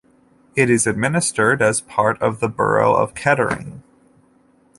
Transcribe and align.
It 0.55 0.71
is 0.71 0.87
administered 0.87 1.61
as 1.61 1.79
part 1.81 2.19
of 2.23 2.39
the 2.39 2.49
borough 2.49 2.95
of 2.95 3.13
Kettering. 3.13 3.83